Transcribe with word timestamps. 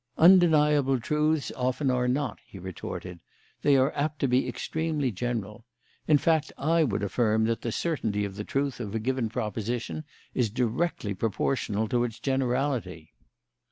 "Undeniable 0.17 0.99
truths 0.99 1.51
often 1.55 1.91
are 1.91 2.07
not," 2.07 2.39
he 2.43 2.57
retorted. 2.57 3.19
"They 3.61 3.77
are 3.77 3.93
apt 3.95 4.17
to 4.21 4.27
be 4.27 4.47
extremely 4.47 5.11
general. 5.11 5.63
In 6.07 6.17
fact, 6.17 6.51
I 6.57 6.83
would 6.83 7.03
affirm 7.03 7.43
that 7.45 7.61
the 7.61 7.71
certainty 7.71 8.25
of 8.25 8.35
the 8.35 8.43
truth 8.43 8.79
of 8.79 8.95
a 8.95 8.99
given 8.99 9.29
proposition 9.29 10.03
is 10.33 10.49
directly 10.49 11.13
proportional 11.13 11.87
to 11.89 12.03
its 12.03 12.17
generality." 12.19 13.13